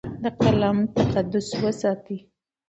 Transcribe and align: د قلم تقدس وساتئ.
د 0.23 0.25
قلم 0.41 0.77
تقدس 0.95 1.47
وساتئ. 1.63 2.17